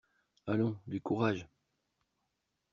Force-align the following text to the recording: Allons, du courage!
Allons, 0.47 0.79
du 0.87 0.99
courage! 0.99 1.47